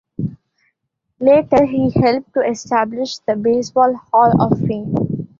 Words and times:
Later 1.19 1.63
he 1.65 1.91
helped 1.91 2.33
to 2.33 2.39
establish 2.41 3.19
the 3.19 3.35
Baseball 3.35 3.93
Hall 4.11 4.41
of 4.41 4.59
Fame. 4.67 5.27